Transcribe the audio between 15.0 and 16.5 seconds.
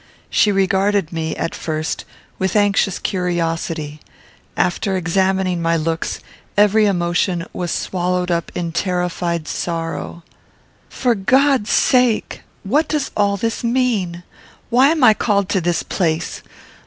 I called to this place?